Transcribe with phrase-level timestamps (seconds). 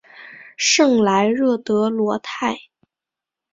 [0.57, 2.57] 圣莱热德罗泰。